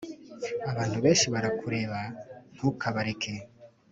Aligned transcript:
abantu 0.71 0.97
benshi 1.03 1.27
barakureba 1.33 1.99
ntukabareke 2.55 3.33